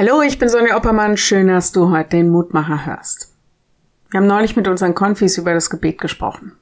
Hallo, 0.00 0.22
ich 0.22 0.38
bin 0.38 0.48
Sonja 0.48 0.78
Oppermann. 0.78 1.18
Schön, 1.18 1.48
dass 1.48 1.72
du 1.72 1.90
heute 1.90 2.16
den 2.16 2.30
Mutmacher 2.30 2.86
hörst. 2.86 3.36
Wir 4.08 4.18
haben 4.18 4.26
neulich 4.26 4.56
mit 4.56 4.66
unseren 4.66 4.94
Konfis 4.94 5.36
über 5.36 5.52
das 5.52 5.68
Gebet 5.68 6.00
gesprochen. 6.00 6.52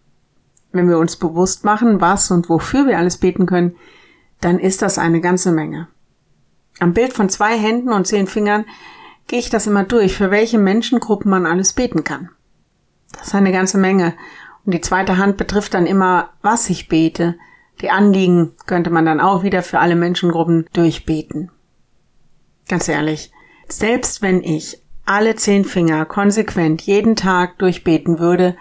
Wenn 0.73 0.89
wir 0.89 0.99
uns 0.99 1.15
bewusst 1.15 1.65
machen, 1.65 2.01
was 2.01 2.33
und 2.33 2.49
wofür 2.49 2.89
wir 2.89 2.99
alles 2.99 3.17
beten 3.17 3.47
können, 3.47 3.77
dann 4.41 4.59
ist 4.59 4.83
das 4.83 4.99
eine 4.99 5.21
ganze 5.21 5.53
Menge. 5.53 5.87
Am 6.81 6.95
Bild 6.95 7.13
von 7.13 7.29
zwei 7.29 7.57
Händen 7.57 7.93
und 7.93 8.09
zehn 8.09 8.27
Fingern 8.27 8.65
gehe 9.29 9.39
ich 9.39 9.51
das 9.51 9.69
immer 9.69 9.85
durch, 9.85 10.17
für 10.17 10.33
welche 10.33 10.59
Menschengruppen 10.59 11.31
man 11.31 11.47
alles 11.47 11.75
beten 11.75 12.03
kann. 12.03 12.31
Das 13.13 13.29
ist 13.29 13.35
eine 13.37 13.53
ganze 13.53 13.79
Menge. 13.79 14.15
Und 14.67 14.75
die 14.75 14.81
zweite 14.81 15.17
Hand 15.17 15.37
betrifft 15.37 15.75
dann 15.75 15.87
immer, 15.87 16.31
was 16.43 16.69
ich 16.71 16.89
bete. 16.89 17.37
Die 17.83 17.91
Anliegen 17.91 18.57
könnte 18.67 18.91
man 18.91 19.07
dann 19.07 19.21
auch 19.21 19.45
wieder 19.45 19.63
für 19.63 19.79
alle 19.79 19.95
Menschengruppen 19.95 20.67
durchbeten. 20.73 21.53
Ganz 22.69 22.87
ehrlich, 22.89 23.33
selbst 23.69 24.23
wenn 24.23 24.43
ich 24.43 24.83
alle 25.07 25.37
zehn 25.37 25.65
Finger 25.65 26.05
konsequent 26.05 26.83
jeden 26.83 27.17
Tag 27.17 27.59
durchbeten 27.59 28.19
würde, 28.19 28.57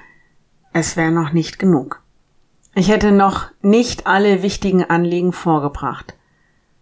es 0.72 0.96
wäre 0.96 1.12
noch 1.12 1.34
nicht 1.34 1.60
genug. 1.60 2.02
Ich 2.74 2.90
hätte 2.90 3.12
noch 3.12 3.50
nicht 3.62 4.08
alle 4.08 4.44
wichtigen 4.44 4.84
Anliegen 4.84 5.34
vorgebracht. 5.34 6.16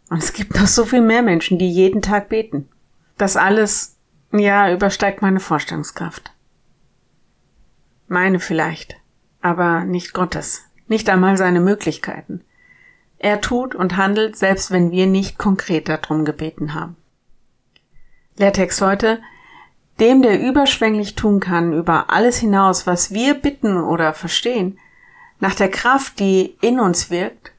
Und 0.09 0.17
es 0.21 0.33
gibt 0.33 0.53
noch 0.55 0.67
so 0.67 0.85
viel 0.85 1.01
mehr 1.01 1.23
Menschen, 1.23 1.57
die 1.57 1.69
jeden 1.69 2.01
Tag 2.01 2.29
beten. 2.29 2.69
Das 3.17 3.37
alles, 3.37 3.97
ja, 4.31 4.71
übersteigt 4.71 5.21
meine 5.21 5.39
Vorstellungskraft. 5.39 6.31
Meine 8.07 8.39
vielleicht, 8.39 8.97
aber 9.41 9.83
nicht 9.83 10.13
Gottes, 10.13 10.65
nicht 10.87 11.09
einmal 11.09 11.37
seine 11.37 11.59
Möglichkeiten. 11.59 12.41
Er 13.17 13.41
tut 13.41 13.73
und 13.73 13.97
handelt, 13.97 14.35
selbst 14.35 14.69
wenn 14.69 14.91
wir 14.91 15.07
nicht 15.07 15.39
konkret 15.39 15.89
darum 15.89 16.25
gebeten 16.25 16.75
haben. 16.75 16.97
Lehrtext 18.37 18.81
heute. 18.81 19.21
Dem, 19.99 20.21
der 20.21 20.41
überschwänglich 20.41 21.15
tun 21.15 21.39
kann 21.39 21.71
über 21.71 22.09
alles 22.09 22.37
hinaus, 22.37 22.85
was 22.85 23.11
wir 23.11 23.33
bitten 23.33 23.77
oder 23.77 24.13
verstehen, 24.13 24.77
nach 25.39 25.55
der 25.55 25.69
Kraft, 25.69 26.19
die 26.19 26.57
in 26.61 26.79
uns 26.79 27.09
wirkt, 27.09 27.53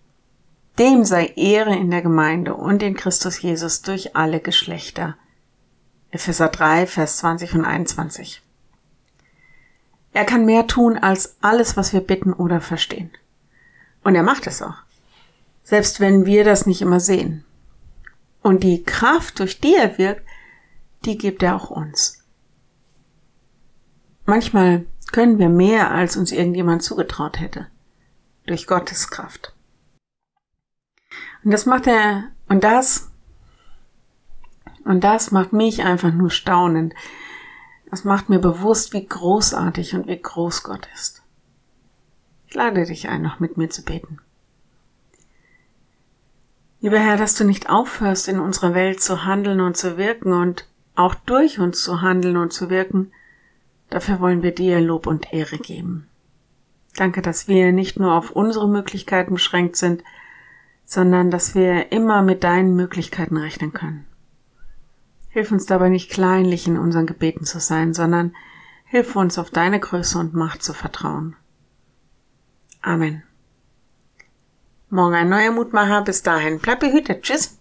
dem 0.79 1.05
sei 1.05 1.33
Ehre 1.37 1.75
in 1.75 1.91
der 1.91 2.03
Gemeinde 2.03 2.55
und 2.55 2.83
in 2.83 2.95
Christus 2.95 3.41
Jesus 3.41 3.81
durch 3.81 4.15
alle 4.17 4.41
Geschlechter. 4.41 5.17
Epheser 6.11 6.49
3, 6.49 6.87
Vers 6.87 7.19
20 7.19 7.55
und 7.55 7.65
21. 7.65 8.43
Er 10.13 10.25
kann 10.25 10.45
mehr 10.45 10.67
tun 10.67 10.99
als 10.99 11.37
alles, 11.41 11.77
was 11.77 11.95
wir 11.95 12.01
bitten 12.01 12.35
oder 12.35 12.61
verstehen. 12.61 13.11
Und 14.05 14.15
er 14.15 14.23
macht 14.23 14.47
es 14.47 14.61
auch. 14.61 14.77
Selbst 15.63 16.01
wenn 16.01 16.27
wir 16.27 16.45
das 16.45 16.67
nicht 16.67 16.83
immer 16.83 17.01
sehen. 17.01 17.45
Und 18.43 18.63
die 18.63 18.83
Kraft, 18.83 19.41
durch 19.41 19.61
die 19.61 19.75
er 19.75 19.99
wirkt, 19.99 20.26
die 21.05 21.19
gibt 21.19 21.43
er 21.43 21.57
auch 21.57 21.71
uns. 21.71 22.25
Manchmal 24.25 24.87
können 25.13 25.39
wir 25.39 25.49
mehr, 25.49 25.93
als 25.93 26.17
uns 26.17 26.33
irgendjemand 26.33 26.83
zugetraut 26.83 27.41
hätte. 27.41 27.69
Durch 28.47 28.67
Gottes 28.67 29.09
Kraft. 29.09 29.55
Und 31.45 31.53
das 31.53 31.67
macht 31.67 31.87
er, 31.87 32.25
und 32.49 32.65
das, 32.65 33.11
und 34.85 35.05
das 35.05 35.31
macht 35.31 35.53
mich 35.53 35.85
einfach 35.85 36.13
nur 36.13 36.31
staunend. 36.31 36.95
Das 37.91 38.05
macht 38.05 38.29
mir 38.29 38.41
bewusst, 38.41 38.93
wie 38.93 39.07
großartig 39.07 39.95
und 39.95 40.09
wie 40.09 40.21
groß 40.21 40.65
Gott 40.65 40.89
ist. 40.95 41.23
Ich 42.49 42.55
lade 42.55 42.85
dich 42.85 43.09
ein, 43.09 43.23
noch 43.23 43.39
mit 43.39 43.57
mir 43.57 43.71
zu 43.71 43.83
beten. 43.83 44.19
Lieber 46.81 46.99
Herr, 46.99 47.17
dass 47.17 47.35
du 47.35 47.45
nicht 47.45 47.71
aufhörst, 47.71 48.29
in 48.29 48.39
unserer 48.39 48.75
Welt 48.75 49.01
zu 49.01 49.25
handeln 49.25 49.61
und 49.61 49.77
zu 49.77 49.97
wirken 49.97 50.33
und 50.33 50.69
auch 50.97 51.15
durch 51.15 51.59
uns 51.59 51.83
zu 51.83 52.01
handeln 52.03 52.37
und 52.37 52.53
zu 52.53 52.71
wirken, 52.71 53.13
dafür 53.91 54.21
wollen 54.21 54.43
wir 54.43 54.55
dir 54.55 54.81
Lob 54.81 55.07
und 55.07 55.33
Ehre 55.33 55.59
geben. 55.59 56.09
Danke, 56.97 57.23
dass 57.23 57.47
wir 57.47 57.73
nicht 57.73 57.99
nur 57.99 58.15
auf 58.15 58.31
unsere 58.31 58.69
Möglichkeiten 58.69 59.35
beschränkt 59.35 59.77
sind, 59.77 60.03
sondern 60.85 61.31
dass 61.31 61.55
wir 61.55 61.93
immer 61.93 62.23
mit 62.23 62.43
deinen 62.43 62.75
Möglichkeiten 62.75 63.37
rechnen 63.37 63.73
können. 63.73 64.07
Hilf 65.29 65.53
uns 65.53 65.67
dabei 65.67 65.91
nicht 65.91 66.11
kleinlich 66.11 66.67
in 66.67 66.79
unseren 66.79 67.07
Gebeten 67.07 67.45
zu 67.45 67.61
sein, 67.61 67.93
sondern 67.93 68.35
hilf 68.87 69.15
uns 69.17 69.39
auf 69.39 69.51
deine 69.51 69.79
Größe 69.79 70.19
und 70.19 70.33
Macht 70.33 70.63
zu 70.63 70.73
vertrauen. 70.73 71.37
Amen. 72.81 73.23
Morgen 74.89 75.15
ein 75.15 75.29
neuer 75.29 75.51
Mutmacher. 75.51 76.03
Bis 76.03 76.23
dahin. 76.23 76.61
Bleib 76.61 76.81
behütet. 76.81 77.23
Tschüss. 77.23 77.59